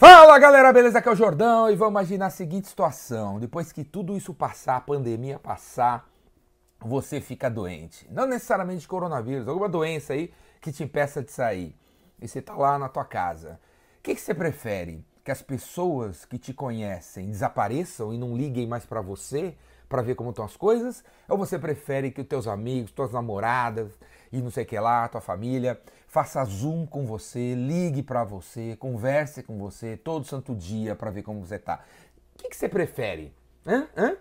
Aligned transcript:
Fala 0.00 0.38
galera, 0.38 0.72
beleza? 0.72 0.98
Aqui 0.98 1.10
é 1.10 1.12
o 1.12 1.14
Jordão 1.14 1.70
e 1.70 1.76
vamos 1.76 1.92
imaginar 1.92 2.28
a 2.28 2.30
seguinte 2.30 2.66
situação: 2.66 3.38
depois 3.38 3.70
que 3.70 3.84
tudo 3.84 4.16
isso 4.16 4.32
passar, 4.32 4.76
a 4.76 4.80
pandemia 4.80 5.38
passar, 5.38 6.08
você 6.80 7.20
fica 7.20 7.50
doente. 7.50 8.08
Não 8.10 8.26
necessariamente 8.26 8.80
de 8.80 8.88
coronavírus, 8.88 9.46
alguma 9.46 9.68
doença 9.68 10.14
aí 10.14 10.32
que 10.58 10.72
te 10.72 10.82
impeça 10.84 11.22
de 11.22 11.30
sair. 11.30 11.76
E 12.18 12.26
você 12.26 12.40
tá 12.40 12.54
lá 12.54 12.78
na 12.78 12.88
tua 12.88 13.04
casa. 13.04 13.60
O 13.98 14.02
que, 14.02 14.14
que 14.14 14.22
você 14.22 14.32
prefere? 14.32 15.04
Que 15.22 15.30
as 15.30 15.42
pessoas 15.42 16.24
que 16.24 16.38
te 16.38 16.54
conhecem 16.54 17.26
desapareçam 17.30 18.14
e 18.14 18.16
não 18.16 18.34
liguem 18.34 18.66
mais 18.66 18.86
para 18.86 19.02
você 19.02 19.54
para 19.86 20.00
ver 20.00 20.14
como 20.14 20.30
estão 20.30 20.46
as 20.46 20.56
coisas? 20.56 21.04
Ou 21.28 21.36
você 21.36 21.58
prefere 21.58 22.10
que 22.10 22.22
os 22.22 22.26
teus 22.26 22.46
amigos, 22.46 22.90
tuas 22.90 23.12
namoradas 23.12 23.92
e 24.32 24.40
não 24.40 24.50
sei 24.50 24.64
o 24.64 24.66
que 24.66 24.78
lá, 24.78 25.08
tua 25.08 25.20
família, 25.20 25.80
faça 26.06 26.44
zoom 26.44 26.86
com 26.86 27.04
você, 27.04 27.54
ligue 27.54 28.02
para 28.02 28.24
você, 28.24 28.76
converse 28.76 29.42
com 29.42 29.58
você 29.58 29.96
todo 29.96 30.24
santo 30.24 30.54
dia 30.54 30.94
para 30.94 31.10
ver 31.10 31.22
como 31.22 31.44
você 31.44 31.58
tá. 31.58 31.80
O 32.34 32.42
que, 32.42 32.48
que 32.48 32.56
você 32.56 32.68
prefere? 32.68 33.34
Hã? 33.66 33.86
Hã? 33.96 34.16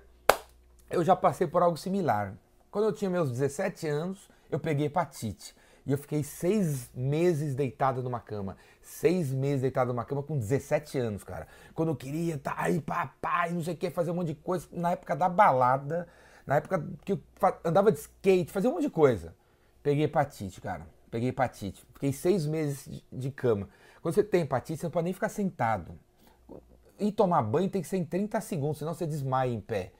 Eu 0.90 1.04
já 1.04 1.16
passei 1.16 1.48
por 1.48 1.62
algo 1.62 1.78
similar. 1.78 2.34
Quando 2.72 2.86
eu 2.86 2.94
tinha 2.94 3.10
meus 3.10 3.32
17 3.32 3.88
anos, 3.88 4.30
eu 4.50 4.60
peguei 4.60 4.88
hepatite. 4.88 5.56
E 5.86 5.92
eu 5.92 5.98
fiquei 5.98 6.24
seis 6.24 6.90
meses 6.94 7.56
deitado 7.56 8.04
numa 8.04 8.20
cama. 8.20 8.58
Seis 8.82 9.32
meses 9.32 9.62
deitado 9.62 9.94
numa 9.94 10.06
cama 10.06 10.22
com 10.22 10.38
17 10.38 11.00
anos, 11.00 11.24
cara. 11.24 11.48
Quando 11.74 11.90
eu 11.90 11.96
queria 11.96 12.38
tá 12.38 12.56
aí, 12.58 12.82
papai, 12.82 13.52
não 13.52 13.64
sei 13.64 13.74
o 13.74 13.78
que, 13.78 13.90
fazer 13.90 14.12
um 14.12 14.16
monte 14.16 14.28
de 14.28 14.36
coisa. 14.36 14.68
Na 14.72 14.92
época 14.92 15.16
da 15.16 15.30
balada, 15.30 16.08
na 16.46 16.58
época 16.58 16.86
que 17.06 17.14
eu 17.14 17.20
andava 17.64 17.92
de 17.92 18.00
skate, 18.00 18.52
fazia 18.52 18.70
um 18.70 18.74
monte 18.74 18.84
de 18.84 18.90
coisa. 18.90 19.34
Peguei 19.82 20.06
hepatite, 20.06 20.60
cara. 20.62 20.88
Peguei 21.10 21.30
hepatite. 21.30 21.86
Fiquei 21.94 22.14
seis 22.14 22.46
meses 22.46 23.04
de 23.12 23.32
cama. 23.32 23.70
Quando 24.02 24.16
você 24.16 24.24
tem 24.24 24.42
hepatite, 24.42 24.80
você 24.80 24.86
não 24.86 24.92
pode 24.92 25.06
nem 25.06 25.14
ficar 25.14 25.30
sentado. 25.30 25.94
E 27.00 27.12
tomar 27.12 27.42
banho 27.42 27.70
tem 27.70 27.82
que 27.82 27.88
ser 27.88 27.98
em 27.98 28.06
30 28.06 28.42
segundos, 28.42 28.80
senão 28.80 28.94
você 28.94 29.08
desmaia 29.08 29.52
em 29.52 29.62
pé 29.62 29.92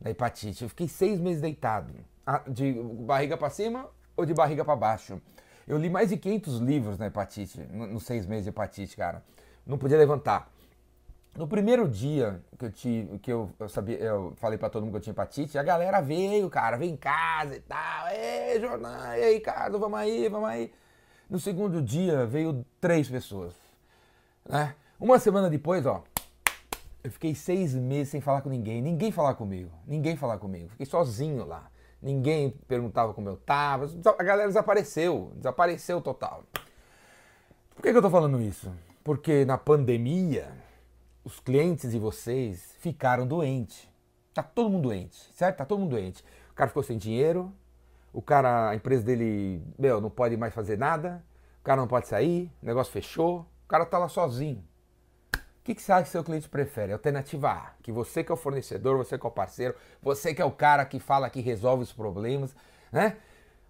da 0.00 0.10
hepatite. 0.10 0.62
Eu 0.62 0.68
fiquei 0.68 0.86
seis 0.86 1.18
meses 1.18 1.40
deitado. 1.40 1.92
De 2.48 2.72
barriga 2.72 3.36
para 3.36 3.50
cima 3.50 3.88
ou 4.16 4.26
de 4.26 4.34
barriga 4.34 4.64
para 4.64 4.76
baixo. 4.76 5.20
Eu 5.66 5.78
li 5.78 5.88
mais 5.88 6.10
de 6.10 6.16
500 6.16 6.58
livros 6.58 6.98
na 6.98 7.06
hepatite, 7.06 7.60
nos 7.70 8.04
seis 8.04 8.26
meses 8.26 8.44
de 8.44 8.50
hepatite, 8.50 8.96
cara. 8.96 9.24
Não 9.66 9.78
podia 9.78 9.96
levantar. 9.96 10.51
No 11.34 11.48
primeiro 11.48 11.88
dia 11.88 12.42
que 12.58 12.66
eu, 12.66 12.70
tive, 12.70 13.18
que 13.18 13.32
eu, 13.32 13.50
eu, 13.58 13.68
sabia, 13.68 13.96
eu 13.98 14.34
falei 14.36 14.58
para 14.58 14.68
todo 14.68 14.82
mundo 14.82 14.92
que 14.92 14.98
eu 14.98 15.00
tinha 15.00 15.12
hepatite, 15.12 15.56
a 15.56 15.62
galera 15.62 16.00
veio, 16.02 16.50
cara, 16.50 16.76
veio 16.76 16.92
em 16.92 16.96
casa 16.96 17.56
e 17.56 17.60
tal. 17.60 18.08
Ei, 18.08 18.60
jornal, 18.60 19.16
e 19.16 19.22
aí, 19.22 19.40
cara, 19.40 19.70
vamos 19.78 19.98
aí, 19.98 20.28
vamos 20.28 20.48
aí. 20.48 20.70
No 21.30 21.40
segundo 21.40 21.80
dia 21.80 22.26
veio 22.26 22.66
três 22.78 23.08
pessoas. 23.08 23.54
Né? 24.46 24.74
Uma 25.00 25.18
semana 25.18 25.48
depois, 25.48 25.86
ó, 25.86 26.04
eu 27.02 27.10
fiquei 27.10 27.34
seis 27.34 27.74
meses 27.74 28.10
sem 28.10 28.20
falar 28.20 28.42
com 28.42 28.50
ninguém. 28.50 28.82
Ninguém 28.82 29.10
falar 29.10 29.34
comigo. 29.34 29.70
Ninguém 29.86 30.16
falar 30.16 30.38
comigo. 30.38 30.68
Fiquei 30.68 30.86
sozinho 30.86 31.44
lá. 31.44 31.68
Ninguém 32.00 32.50
perguntava 32.68 33.14
como 33.14 33.28
eu 33.28 33.36
tava. 33.36 33.88
A 34.18 34.22
galera 34.22 34.48
desapareceu. 34.48 35.32
Desapareceu 35.36 36.00
total. 36.00 36.44
Por 37.74 37.82
que, 37.82 37.90
que 37.90 37.96
eu 37.96 38.02
tô 38.02 38.10
falando 38.10 38.40
isso? 38.40 38.70
Porque 39.02 39.44
na 39.44 39.58
pandemia 39.58 40.48
os 41.24 41.38
clientes 41.40 41.90
de 41.90 41.98
vocês 41.98 42.74
ficaram 42.78 43.26
doentes. 43.26 43.88
Tá 44.34 44.42
todo 44.42 44.70
mundo 44.70 44.88
doente, 44.88 45.16
certo? 45.34 45.58
Tá 45.58 45.64
todo 45.64 45.80
mundo 45.80 45.90
doente. 45.90 46.24
O 46.50 46.54
cara 46.54 46.68
ficou 46.68 46.82
sem 46.82 46.98
dinheiro, 46.98 47.52
o 48.12 48.20
cara, 48.20 48.70
a 48.70 48.74
empresa 48.74 49.02
dele, 49.02 49.62
meu, 49.78 50.00
não 50.00 50.10
pode 50.10 50.36
mais 50.36 50.52
fazer 50.52 50.76
nada, 50.76 51.22
o 51.60 51.64
cara 51.64 51.80
não 51.80 51.88
pode 51.88 52.08
sair, 52.08 52.50
o 52.62 52.66
negócio 52.66 52.92
fechou, 52.92 53.46
o 53.64 53.68
cara 53.68 53.86
tá 53.86 53.98
lá 53.98 54.08
sozinho. 54.08 54.64
O 55.34 55.64
que, 55.64 55.76
que 55.76 55.82
você 55.82 55.92
acha 55.92 56.04
que 56.04 56.08
seu 56.08 56.24
cliente 56.24 56.48
prefere? 56.48 56.92
Alternativa 56.92 57.50
A, 57.50 57.70
que 57.82 57.92
você 57.92 58.24
que 58.24 58.32
é 58.32 58.34
o 58.34 58.36
fornecedor, 58.36 58.96
você 58.96 59.16
que 59.16 59.24
é 59.24 59.28
o 59.28 59.32
parceiro, 59.32 59.76
você 60.02 60.34
que 60.34 60.42
é 60.42 60.44
o 60.44 60.50
cara 60.50 60.84
que 60.84 60.98
fala 60.98 61.30
que 61.30 61.40
resolve 61.40 61.84
os 61.84 61.92
problemas, 61.92 62.54
né? 62.90 63.16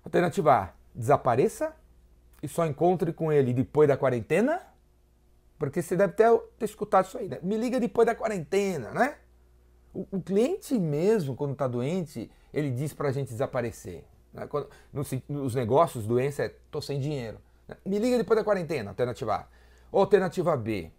Alternativa 0.03 0.55
A, 0.55 0.69
desapareça 0.95 1.77
e 2.43 2.49
só 2.49 2.65
encontre 2.65 3.13
com 3.13 3.31
ele 3.31 3.53
depois 3.53 3.87
da 3.89 3.97
quarentena 3.97 4.72
porque 5.63 5.81
você 5.81 5.95
deve 5.95 6.15
ter, 6.15 6.29
ter 6.59 6.65
escutado 6.65 7.07
isso 7.07 7.17
aí, 7.17 7.29
né? 7.29 7.39
Me 7.41 7.57
liga 7.57 7.79
depois 7.79 8.05
da 8.05 8.17
quarentena, 8.17 8.91
né? 8.91 9.15
O, 9.95 10.05
o 10.11 10.21
cliente 10.21 10.77
mesmo, 10.77 11.37
quando 11.37 11.53
está 11.53 11.69
doente, 11.69 12.29
ele 12.53 12.69
diz 12.69 12.93
para 12.93 13.11
a 13.11 13.13
gente 13.13 13.29
desaparecer. 13.29 14.05
Né? 14.33 14.45
Quando, 14.49 14.69
nos, 14.93 15.55
negócios, 15.55 16.05
doença 16.05 16.43
é 16.43 16.53
tô 16.69 16.83
sem 16.83 16.99
dinheiro. 16.99 17.39
Né? 17.69 17.77
Me 17.87 18.01
liga 18.01 18.19
depois 18.19 18.37
da 18.37 18.43
quarentena, 18.43 18.91
alternativa 18.91 19.37
A. 19.37 19.47
Alternativa 19.97 20.57
B. 20.57 20.91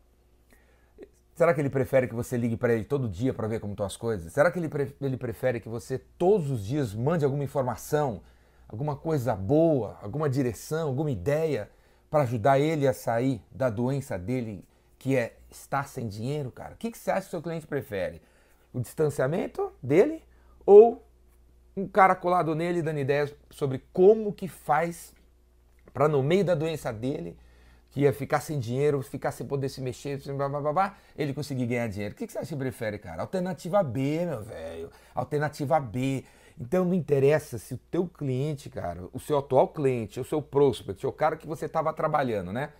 Será 1.36 1.54
que 1.54 1.60
ele 1.60 1.70
prefere 1.70 2.08
que 2.08 2.16
você 2.16 2.38
ligue 2.38 2.56
para 2.56 2.74
ele 2.74 2.86
todo 2.86 3.10
dia 3.10 3.34
para 3.34 3.50
ver 3.50 3.60
como 3.60 3.74
estão 3.74 3.86
as 3.86 3.98
coisas? 3.98 4.32
Será 4.32 4.50
que 4.50 4.60
ele, 4.60 4.70
pre 4.70 4.96
ele 5.02 5.18
prefere 5.18 5.60
que 5.60 5.68
você 5.68 5.98
todos 5.98 6.50
os 6.50 6.64
dias 6.64 6.94
mande 6.94 7.26
alguma 7.26 7.44
informação, 7.44 8.22
alguma 8.66 8.96
coisa 8.96 9.36
boa, 9.36 10.00
alguma 10.02 10.30
direção, 10.30 10.88
alguma 10.88 11.12
ideia? 11.12 11.70
Para 12.14 12.26
ajudar 12.26 12.60
ele 12.60 12.88
a 12.88 12.94
sair 12.94 13.42
da 13.50 13.72
doença 13.72 14.20
dele, 14.20 14.64
que 15.00 15.16
é 15.16 15.36
estar 15.50 15.88
sem 15.88 16.08
dinheiro, 16.08 16.52
cara? 16.52 16.76
O 16.76 16.78
que, 16.78 16.92
que 16.92 16.98
você 17.00 17.10
acha 17.10 17.22
que 17.22 17.28
o 17.30 17.32
seu 17.32 17.42
cliente 17.42 17.66
prefere? 17.66 18.22
O 18.72 18.80
distanciamento 18.80 19.74
dele 19.82 20.22
ou 20.64 21.04
um 21.76 21.88
cara 21.88 22.14
colado 22.14 22.54
nele 22.54 22.84
dando 22.84 23.00
ideias 23.00 23.34
sobre 23.50 23.84
como 23.92 24.32
que 24.32 24.48
faz 24.48 25.12
para 25.92 26.08
no 26.08 26.22
meio 26.22 26.46
da 26.46 26.54
doença 26.54 26.94
dele, 26.94 27.36
que 27.90 28.02
ia 28.02 28.14
ficar 28.14 28.42
sem 28.42 28.60
dinheiro, 28.60 29.02
ficar 29.02 29.32
sem 29.32 29.48
poder 29.48 29.70
se 29.70 29.82
mexer, 29.82 30.22
blá, 30.36 30.48
blá, 30.48 30.62
blá, 30.62 30.72
blá, 30.72 30.98
ele 31.18 31.34
conseguir 31.34 31.66
ganhar 31.66 31.88
dinheiro. 31.88 32.14
O 32.14 32.16
que, 32.16 32.28
que 32.28 32.32
você 32.34 32.38
acha 32.38 32.50
que 32.50 32.56
prefere, 32.56 33.00
cara? 33.00 33.24
Alternativa 33.24 33.82
B, 33.82 34.24
meu 34.28 34.44
velho. 34.44 34.92
Alternativa 35.16 35.80
B. 35.80 36.24
Então 36.60 36.86
não 36.86 36.94
interessa 36.94 37.58
se 37.58 37.74
o 37.74 37.78
teu 37.90 38.08
cliente, 38.08 38.70
cara, 38.70 39.08
o 39.12 39.20
seu 39.20 39.38
atual 39.38 39.68
cliente, 39.68 40.20
o 40.20 40.24
seu 40.24 40.42
prospect, 40.42 41.06
o 41.06 41.12
cara 41.12 41.36
que 41.36 41.48
você 41.48 41.66
estava 41.66 41.92
trabalhando, 41.94 42.54
né? 42.54 42.72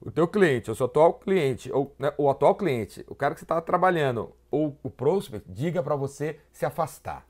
O 0.00 0.10
teu 0.10 0.28
cliente, 0.28 0.70
o 0.70 0.74
seu 0.74 0.86
atual 0.86 1.14
cliente, 1.14 1.72
ou 1.72 1.94
né, 1.98 2.12
o 2.18 2.28
atual 2.28 2.54
cliente, 2.54 3.04
o 3.08 3.14
cara 3.14 3.34
que 3.34 3.40
você 3.40 3.44
estava 3.44 3.62
trabalhando, 3.62 4.34
ou 4.50 4.78
o 4.82 4.90
prospect, 4.90 5.50
diga 5.50 5.82
para 5.82 5.96
você 5.96 6.38
se 6.52 6.66
afastar. 6.66 7.26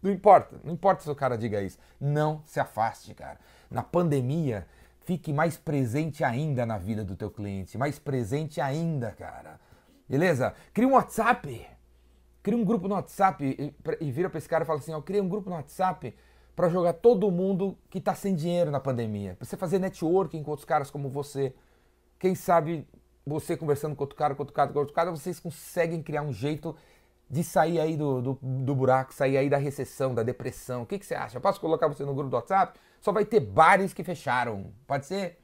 Não 0.00 0.10
importa, 0.10 0.60
não 0.64 0.72
importa 0.72 1.02
se 1.02 1.10
o 1.10 1.14
cara 1.14 1.36
diga 1.36 1.62
isso. 1.62 1.78
Não 2.00 2.42
se 2.44 2.58
afaste, 2.58 3.14
cara. 3.14 3.38
Na 3.70 3.82
pandemia, 3.82 4.66
fique 5.04 5.32
mais 5.32 5.56
presente 5.56 6.24
ainda 6.24 6.66
na 6.66 6.78
vida 6.78 7.04
do 7.04 7.16
teu 7.16 7.30
cliente, 7.30 7.78
mais 7.78 7.98
presente 7.98 8.60
ainda, 8.60 9.12
cara. 9.12 9.60
Beleza? 10.08 10.54
Cria 10.72 10.88
um 10.88 10.92
WhatsApp 10.92 11.66
cria 12.42 12.56
um 12.56 12.64
grupo 12.64 12.88
no 12.88 12.94
WhatsApp 12.94 13.44
e, 13.44 13.74
e 14.00 14.10
vira 14.10 14.28
para 14.28 14.38
esse 14.38 14.48
cara 14.48 14.64
e 14.64 14.66
fala 14.66 14.78
assim: 14.78 14.92
ó, 14.92 15.00
cria 15.00 15.22
um 15.22 15.28
grupo 15.28 15.48
no 15.48 15.56
WhatsApp 15.56 16.14
para 16.54 16.68
jogar 16.68 16.94
todo 16.94 17.30
mundo 17.30 17.76
que 17.88 17.98
está 17.98 18.14
sem 18.14 18.34
dinheiro 18.34 18.70
na 18.70 18.80
pandemia. 18.80 19.34
Pra 19.36 19.46
você 19.46 19.56
fazer 19.56 19.78
networking 19.78 20.42
com 20.42 20.50
outros 20.50 20.66
caras 20.66 20.90
como 20.90 21.08
você. 21.08 21.54
Quem 22.18 22.34
sabe 22.34 22.86
você 23.26 23.56
conversando 23.56 23.96
com 23.96 24.02
outro 24.02 24.16
cara, 24.16 24.34
com 24.34 24.42
outro 24.42 24.54
cara, 24.54 24.72
com 24.72 24.78
outro 24.78 24.94
cara, 24.94 25.10
vocês 25.10 25.40
conseguem 25.40 26.02
criar 26.02 26.22
um 26.22 26.32
jeito 26.32 26.76
de 27.30 27.42
sair 27.42 27.80
aí 27.80 27.96
do, 27.96 28.20
do, 28.20 28.38
do 28.42 28.74
buraco, 28.74 29.14
sair 29.14 29.38
aí 29.38 29.48
da 29.48 29.56
recessão, 29.56 30.14
da 30.14 30.22
depressão. 30.22 30.82
O 30.82 30.86
que, 30.86 30.98
que 30.98 31.06
você 31.06 31.14
acha? 31.14 31.38
Eu 31.38 31.40
posso 31.40 31.60
colocar 31.60 31.88
você 31.88 32.04
no 32.04 32.14
grupo 32.14 32.28
do 32.28 32.36
WhatsApp? 32.36 32.78
Só 33.00 33.10
vai 33.10 33.24
ter 33.24 33.40
bares 33.40 33.94
que 33.94 34.04
fecharam. 34.04 34.72
Pode 34.86 35.06
ser? 35.06 35.38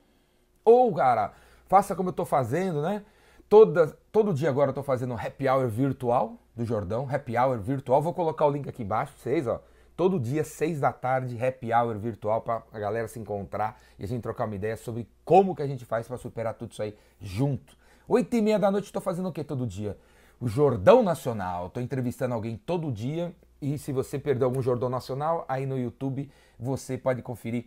Ou, 0.65 0.93
cara, 0.95 1.33
faça 1.67 1.97
como 1.97 2.11
eu 2.11 2.13
estou 2.13 2.27
fazendo, 2.27 2.83
né? 2.83 3.03
Toda, 3.49 3.97
todo 4.13 4.35
dia 4.35 4.51
agora 4.51 4.71
eu 4.71 4.75
tô 4.75 4.83
fazendo 4.83 5.15
um 5.15 5.17
happy 5.17 5.49
hour 5.49 5.69
virtual 5.69 6.37
do 6.55 6.67
Jordão, 6.67 7.09
happy 7.11 7.35
hour 7.35 7.59
virtual. 7.59 8.03
Vou 8.03 8.13
colocar 8.13 8.45
o 8.45 8.51
link 8.51 8.69
aqui 8.69 8.83
embaixo 8.83 9.15
pra 9.15 9.23
vocês, 9.23 9.47
ó. 9.47 9.63
Todo 9.97 10.21
dia, 10.21 10.45
seis 10.45 10.79
da 10.79 10.93
tarde, 10.93 11.43
happy 11.43 11.73
hour 11.73 11.97
virtual 11.99 12.43
para 12.43 12.63
a 12.71 12.79
galera 12.79 13.09
se 13.09 13.19
encontrar 13.19 13.81
e 13.99 14.05
a 14.05 14.07
gente 14.07 14.21
trocar 14.21 14.45
uma 14.45 14.55
ideia 14.55 14.77
sobre 14.77 15.09
como 15.25 15.57
que 15.57 15.63
a 15.63 15.67
gente 15.67 15.87
faz 15.87 16.07
para 16.07 16.19
superar 16.19 16.55
tudo 16.55 16.73
isso 16.73 16.83
aí 16.83 16.95
junto. 17.19 17.75
Oito 18.07 18.37
e 18.37 18.43
meia 18.43 18.59
da 18.59 18.71
noite 18.71 18.85
estou 18.85 19.01
fazendo 19.01 19.31
o 19.31 19.33
que 19.33 19.43
todo 19.43 19.67
dia? 19.67 19.97
O 20.39 20.47
Jordão 20.47 21.03
Nacional. 21.03 21.69
Estou 21.69 21.83
entrevistando 21.83 22.35
alguém 22.35 22.55
todo 22.55 22.93
dia 22.93 23.35
e 23.63 23.79
se 23.79 23.93
você 23.93 24.19
perdeu 24.19 24.47
algum 24.47 24.61
Jordão 24.61 24.91
Nacional, 24.91 25.47
aí 25.49 25.65
no 25.65 25.79
YouTube 25.79 26.31
você 26.59 26.99
pode 26.99 27.23
conferir 27.23 27.65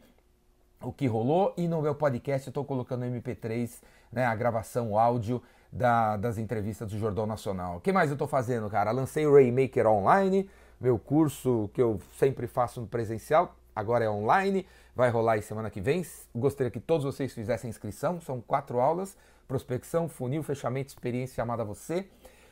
o 0.82 0.92
que 0.92 1.08
rolou 1.08 1.54
e 1.58 1.68
no 1.68 1.82
meu 1.82 1.96
podcast 1.96 2.48
eu 2.48 2.52
estou 2.52 2.66
colocando 2.66 3.06
MP3, 3.06 3.82
né, 4.12 4.26
a 4.26 4.36
gravação, 4.36 4.92
o 4.92 5.00
áudio 5.00 5.42
da, 5.72 6.18
das 6.18 6.38
entrevistas 6.38 6.92
do 6.92 6.98
Jordão 6.98 7.26
Nacional. 7.26 7.78
O 7.78 7.80
que 7.80 7.92
mais 7.92 8.10
eu 8.10 8.16
estou 8.16 8.28
fazendo, 8.28 8.70
cara? 8.70 8.92
Lancei 8.92 9.26
o 9.26 9.34
Raymaker 9.34 9.88
Online, 9.88 10.50
meu 10.80 10.98
curso 10.98 11.70
que 11.74 11.82
eu 11.82 12.00
sempre 12.18 12.48
faço 12.48 12.82
no 12.82 12.88
presencial, 12.88 13.56
agora 13.76 14.04
é 14.04 14.10
online, 14.10 14.66
vai 14.96 15.10
rolar 15.10 15.34
aí 15.34 15.42
semana 15.42 15.70
que 15.70 15.80
vem. 15.80 16.06
Gostaria 16.36 16.72
que 16.72 16.80
todos 16.80 17.06
vocês 17.06 17.34
fizessem 17.34 17.70
inscrição, 17.70 18.20
são 18.20 18.42
quatro 18.42 18.80
aulas, 18.80 19.16
prospecção, 19.48 20.10
funil, 20.10 20.44
fechamento, 20.44 20.90
experiência 20.90 21.36
chamada 21.36 21.64
você, 21.64 22.08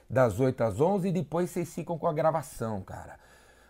das 0.10 0.40
8 0.40 0.64
às 0.64 0.82
11 0.82 1.10
e 1.10 1.12
depois 1.12 1.50
vocês 1.50 1.74
ficam 1.74 1.98
com 1.98 2.08
a 2.08 2.14
gravação, 2.14 2.82
cara. 2.82 3.18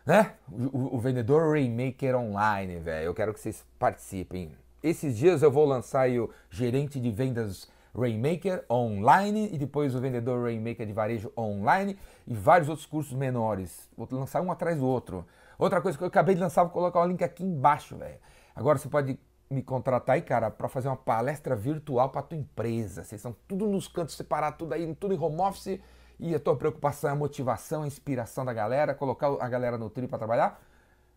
Né? 0.09 0.33
O, 0.51 0.95
o, 0.95 0.99
vendedor 0.99 1.53
Raymaker 1.53 2.15
Online, 2.15 2.77
velho, 2.77 3.05
eu 3.05 3.13
quero 3.13 3.31
que 3.31 3.39
vocês 3.39 3.63
participem. 3.77 4.51
Esses 4.81 5.15
dias 5.15 5.43
eu 5.43 5.51
vou 5.51 5.65
lançar 5.65 6.09
o 6.09 6.31
gerente 6.49 6.99
de 6.99 7.11
vendas 7.11 7.69
Rainmaker 7.95 8.65
online 8.71 9.51
e 9.53 9.57
depois 9.59 9.93
o 9.93 9.99
vendedor 9.99 10.45
Rainmaker 10.45 10.87
de 10.87 10.93
varejo 10.93 11.31
online 11.37 11.95
e 12.25 12.33
vários 12.33 12.69
outros 12.69 12.87
cursos 12.87 13.13
menores. 13.13 13.87
Vou 13.95 14.07
lançar 14.11 14.41
um 14.41 14.51
atrás 14.51 14.79
do 14.79 14.87
outro. 14.87 15.27
Outra 15.59 15.79
coisa 15.79 15.95
que 15.95 16.03
eu 16.03 16.07
acabei 16.07 16.33
de 16.33 16.41
lançar, 16.41 16.63
vou 16.63 16.71
colocar 16.71 17.01
o 17.01 17.05
link 17.05 17.23
aqui 17.23 17.43
embaixo, 17.43 17.95
velho. 17.95 18.17
Agora 18.55 18.79
você 18.79 18.89
pode 18.89 19.19
me 19.47 19.61
contratar 19.61 20.15
aí, 20.15 20.23
cara, 20.23 20.49
para 20.49 20.67
fazer 20.67 20.87
uma 20.87 20.97
palestra 20.97 21.55
virtual 21.55 22.09
para 22.09 22.23
tua 22.23 22.37
empresa. 22.39 23.03
Vocês 23.03 23.21
são 23.21 23.35
tudo 23.47 23.67
nos 23.67 23.87
cantos 23.87 24.15
separados, 24.15 24.57
tudo 24.57 24.73
aí, 24.73 24.91
tudo 24.95 25.13
em 25.13 25.19
home 25.19 25.39
office. 25.39 25.79
E 26.19 26.35
a 26.35 26.39
tua 26.39 26.55
preocupação 26.55 27.09
é 27.09 27.13
a 27.13 27.15
motivação, 27.15 27.83
a 27.83 27.87
inspiração 27.87 28.43
da 28.43 28.53
galera, 28.53 28.93
colocar 28.93 29.27
a 29.39 29.47
galera 29.47 29.77
no 29.77 29.89
trio 29.89 30.07
para 30.07 30.17
trabalhar. 30.17 30.61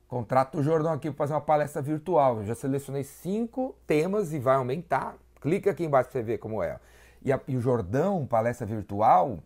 Contrato 0.06 0.58
o 0.58 0.62
Jordão 0.62 0.92
aqui 0.92 1.10
para 1.10 1.18
fazer 1.18 1.32
uma 1.32 1.40
palestra 1.40 1.82
virtual. 1.82 2.38
Eu 2.38 2.44
já 2.44 2.54
selecionei 2.54 3.02
cinco 3.02 3.74
temas 3.86 4.32
e 4.32 4.38
vai 4.38 4.56
aumentar. 4.56 5.16
Clica 5.40 5.70
aqui 5.70 5.84
embaixo 5.84 6.10
para 6.10 6.20
você 6.20 6.24
ver 6.24 6.38
como 6.38 6.62
é. 6.62 6.78
E, 7.22 7.32
a, 7.32 7.40
e 7.48 7.56
o 7.56 7.60
Jordão, 7.60 8.26
palestra 8.26 8.66
virtual, 8.66 9.38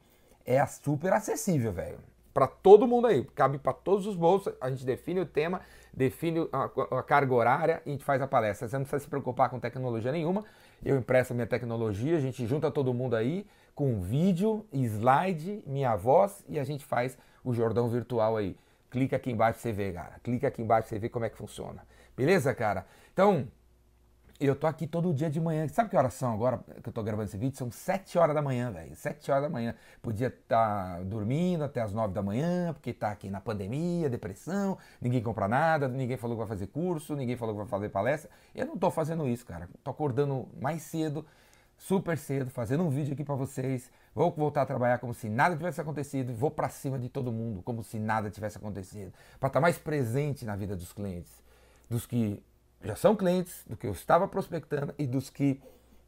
é 0.44 0.64
super 0.66 1.12
acessível, 1.12 1.72
velho 1.72 1.98
para 2.36 2.46
todo 2.46 2.86
mundo 2.86 3.06
aí, 3.06 3.24
cabe 3.34 3.56
para 3.56 3.72
todos 3.72 4.06
os 4.06 4.14
bolsos. 4.14 4.52
A 4.60 4.68
gente 4.68 4.84
define 4.84 5.20
o 5.20 5.24
tema, 5.24 5.62
define 5.90 6.46
a, 6.52 6.98
a, 6.98 7.02
carga 7.02 7.32
horária 7.32 7.82
e 7.86 7.88
a 7.88 7.92
gente 7.92 8.04
faz 8.04 8.20
a 8.20 8.26
palestra. 8.26 8.68
Você 8.68 8.76
não 8.76 8.84
precisa 8.84 9.04
se 9.04 9.08
preocupar 9.08 9.48
com 9.48 9.58
tecnologia 9.58 10.12
nenhuma. 10.12 10.44
Eu 10.84 10.98
impresso 10.98 11.32
a 11.32 11.34
minha 11.34 11.46
tecnologia, 11.46 12.14
a 12.14 12.20
gente 12.20 12.46
junta 12.46 12.70
todo 12.70 12.92
mundo 12.92 13.16
aí 13.16 13.46
com 13.76 14.00
vídeo, 14.00 14.66
slide, 14.72 15.62
minha 15.66 15.94
voz 15.94 16.42
e 16.48 16.58
a 16.58 16.64
gente 16.64 16.82
faz 16.82 17.16
o 17.44 17.52
Jordão 17.52 17.88
virtual 17.88 18.38
aí. 18.38 18.56
Clica 18.90 19.16
aqui 19.16 19.30
embaixo 19.30 19.60
pra 19.60 19.62
você 19.62 19.72
ver, 19.72 19.92
cara. 19.92 20.18
Clica 20.22 20.48
aqui 20.48 20.62
embaixo 20.62 20.88
pra 20.88 20.96
você 20.96 20.98
ver 20.98 21.10
como 21.10 21.26
é 21.26 21.30
que 21.30 21.36
funciona. 21.36 21.86
Beleza, 22.16 22.54
cara? 22.54 22.86
Então, 23.12 23.46
eu 24.40 24.56
tô 24.56 24.66
aqui 24.66 24.86
todo 24.86 25.12
dia 25.12 25.28
de 25.28 25.38
manhã. 25.38 25.68
Sabe 25.68 25.90
que 25.90 25.96
horas 25.96 26.14
são 26.14 26.32
agora 26.32 26.58
que 26.82 26.88
eu 26.88 26.92
tô 26.92 27.02
gravando 27.02 27.28
esse 27.28 27.36
vídeo? 27.36 27.54
São 27.58 27.70
7 27.70 28.18
horas 28.18 28.34
da 28.34 28.40
manhã, 28.40 28.70
velho. 28.70 28.96
7 28.96 29.30
horas 29.30 29.42
da 29.42 29.50
manhã. 29.50 29.74
Podia 30.00 30.28
estar 30.28 30.96
tá 30.96 31.02
dormindo 31.02 31.62
até 31.62 31.82
as 31.82 31.92
9 31.92 32.14
da 32.14 32.22
manhã, 32.22 32.72
porque 32.72 32.94
tá 32.94 33.10
aqui 33.10 33.28
na 33.28 33.42
pandemia, 33.42 34.08
depressão, 34.08 34.78
ninguém 35.02 35.22
compra 35.22 35.46
nada, 35.46 35.86
ninguém 35.86 36.16
falou 36.16 36.34
que 36.34 36.40
vai 36.40 36.48
fazer 36.48 36.68
curso, 36.68 37.14
ninguém 37.14 37.36
falou 37.36 37.54
que 37.54 37.58
vai 37.58 37.68
fazer 37.68 37.90
palestra. 37.90 38.30
Eu 38.54 38.64
não 38.64 38.78
tô 38.78 38.90
fazendo 38.90 39.28
isso, 39.28 39.44
cara. 39.44 39.68
Tô 39.84 39.90
acordando 39.90 40.48
mais 40.58 40.80
cedo, 40.80 41.26
super 41.76 42.16
cedo, 42.18 42.50
fazendo 42.50 42.82
um 42.84 42.90
vídeo 42.90 43.12
aqui 43.12 43.24
para 43.24 43.34
vocês. 43.34 43.90
Vou 44.14 44.30
voltar 44.30 44.62
a 44.62 44.66
trabalhar 44.66 44.98
como 44.98 45.12
se 45.12 45.28
nada 45.28 45.56
tivesse 45.56 45.80
acontecido, 45.80 46.34
vou 46.34 46.50
para 46.50 46.68
cima 46.68 46.98
de 46.98 47.08
todo 47.08 47.30
mundo, 47.30 47.62
como 47.62 47.82
se 47.82 47.98
nada 47.98 48.30
tivesse 48.30 48.56
acontecido, 48.58 49.12
para 49.38 49.48
estar 49.48 49.50
tá 49.50 49.60
mais 49.60 49.76
presente 49.78 50.44
na 50.44 50.56
vida 50.56 50.74
dos 50.74 50.92
clientes, 50.92 51.32
dos 51.88 52.06
que 52.06 52.42
já 52.82 52.96
são 52.96 53.14
clientes 53.14 53.64
do 53.66 53.76
que 53.76 53.86
eu 53.86 53.92
estava 53.92 54.26
prospectando 54.28 54.94
e 54.98 55.06
dos 55.06 55.30
que 55.30 55.60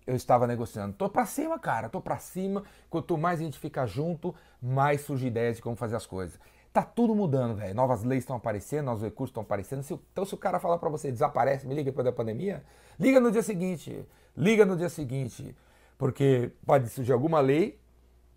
eu 0.07 0.17
estava 0.17 0.47
negociando. 0.47 0.95
Tô 0.95 1.09
para 1.09 1.27
cima, 1.27 1.59
cara, 1.59 1.89
tô 1.89 2.01
para 2.01 2.19
cima. 2.19 2.65
Quanto 2.89 3.19
mais 3.19 3.41
a 3.41 3.43
gente 3.43 3.59
fica 3.59 3.87
junto, 3.87 4.35
mais 4.61 5.03
surge 5.03 5.27
ideias 5.27 5.57
de 5.57 5.63
como 5.63 5.77
fazer 5.77 5.97
as 5.97 6.07
coisas. 6.07 6.41
Tá 6.73 6.83
tudo 6.83 7.15
mudando, 7.15 7.57
velho. 7.57 7.75
Novas 7.75 8.03
leis 8.03 8.23
estão 8.23 8.37
aparecendo, 8.37 8.87
novos 8.87 9.03
recursos 9.03 9.31
estão 9.31 9.43
aparecendo. 9.43 9.85
Então, 10.13 10.25
se 10.25 10.35
o 10.35 10.39
cara 10.39 10.59
falar 10.59 10.79
para 10.79 10.89
você, 10.89 11.11
desaparece, 11.11 11.67
me 11.67 11.75
liga 11.75 11.91
depois 11.91 12.05
da 12.05 12.13
pandemia, 12.13 12.65
liga 12.99 13.21
no 13.21 13.31
dia 13.31 13.43
seguinte. 13.43 14.07
Liga 14.39 14.65
no 14.65 14.77
dia 14.77 14.89
seguinte. 14.89 15.55
Porque 15.99 16.53
pode 16.65 16.89
surgir 16.89 17.13
alguma 17.13 17.41
lei 17.41 17.79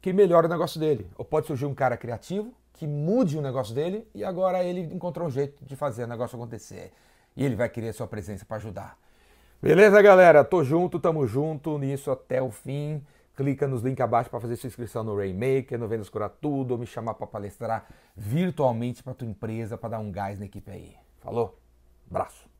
que 0.01 0.11
melhore 0.11 0.47
o 0.47 0.49
negócio 0.49 0.79
dele. 0.79 1.07
Ou 1.15 1.23
pode 1.23 1.45
surgir 1.45 1.67
um 1.67 1.75
cara 1.75 1.95
criativo 1.95 2.51
que 2.73 2.87
mude 2.87 3.37
o 3.37 3.41
negócio 3.41 3.75
dele 3.75 4.07
e 4.15 4.23
agora 4.23 4.63
ele 4.63 4.81
encontrou 4.81 5.27
um 5.27 5.29
jeito 5.29 5.63
de 5.63 5.75
fazer 5.75 6.05
o 6.05 6.07
negócio 6.07 6.35
acontecer 6.35 6.91
e 7.37 7.45
ele 7.45 7.55
vai 7.55 7.69
querer 7.69 7.93
sua 7.93 8.07
presença 8.07 8.43
para 8.43 8.57
ajudar. 8.57 8.97
Beleza, 9.61 10.01
galera? 10.01 10.43
Tô 10.43 10.63
junto, 10.63 10.99
tamo 10.99 11.27
junto 11.27 11.77
nisso 11.77 12.09
até 12.09 12.41
o 12.41 12.49
fim. 12.49 13.05
Clica 13.35 13.67
nos 13.67 13.83
links 13.83 14.03
abaixo 14.03 14.29
para 14.31 14.39
fazer 14.39 14.55
sua 14.55 14.67
inscrição 14.67 15.03
no 15.03 15.15
Rainmaker, 15.15 15.77
no 15.77 15.87
Vendas 15.87 16.09
Cura 16.09 16.27
Tudo, 16.27 16.71
ou 16.71 16.77
me 16.79 16.87
chamar 16.87 17.13
para 17.13 17.27
palestrar 17.27 17.87
virtualmente 18.15 19.03
para 19.03 19.13
tua 19.13 19.27
empresa, 19.27 19.77
para 19.77 19.91
dar 19.91 19.99
um 19.99 20.11
gás 20.11 20.39
na 20.39 20.45
equipe 20.45 20.71
aí. 20.71 20.95
Falou? 21.19 21.59
Abraço. 22.09 22.50